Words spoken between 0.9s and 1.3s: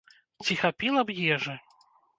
б